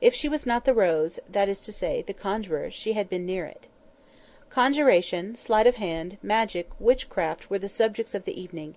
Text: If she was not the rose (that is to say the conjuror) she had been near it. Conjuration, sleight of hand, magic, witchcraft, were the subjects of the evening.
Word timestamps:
If 0.00 0.14
she 0.14 0.28
was 0.28 0.46
not 0.46 0.64
the 0.64 0.72
rose 0.72 1.18
(that 1.28 1.48
is 1.48 1.60
to 1.62 1.72
say 1.72 2.00
the 2.00 2.14
conjuror) 2.14 2.70
she 2.70 2.92
had 2.92 3.08
been 3.08 3.26
near 3.26 3.46
it. 3.46 3.66
Conjuration, 4.48 5.34
sleight 5.34 5.66
of 5.66 5.74
hand, 5.74 6.18
magic, 6.22 6.70
witchcraft, 6.78 7.50
were 7.50 7.58
the 7.58 7.68
subjects 7.68 8.14
of 8.14 8.26
the 8.26 8.40
evening. 8.40 8.76